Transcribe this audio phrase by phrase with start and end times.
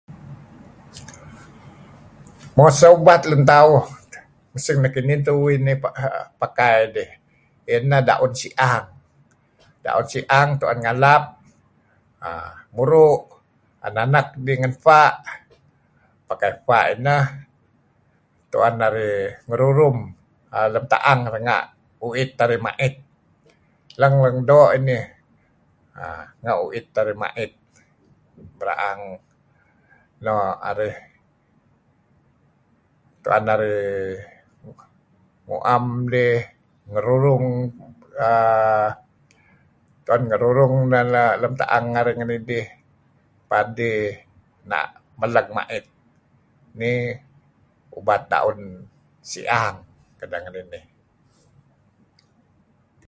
[2.55, 3.71] Mo sah ubat lun tau
[4.51, 5.77] masing nekinih uih inih
[6.41, 7.09] pakai idih
[7.69, 8.85] iyeh neh daun Si-ang.
[9.85, 11.23] Daun Si'ang tuen ngalap
[12.75, 13.15] muru'
[13.87, 14.27] idih tuen nanek
[16.29, 17.23] pakai pa' ineh
[18.51, 19.97] tuen narih ngerurum
[20.73, 21.65] lem taang narih renga'
[22.07, 22.95] uit arih mait.
[24.01, 25.03] Lang-lang doo' inih.
[26.43, 27.51] Nga' uit narih mait.
[28.59, 29.01] Beraang
[30.25, 30.95] noh arih
[35.51, 36.39] nuem idih
[36.95, 37.45] ngerurung
[40.15, 41.03] uhm neh
[41.41, 42.65] lem taang narih ngen idih
[43.77, 44.07] dih
[45.21, 45.85] maleg mait.
[46.79, 46.99] Nih
[47.99, 48.59] ubat Daun
[49.29, 49.77] Si-ang.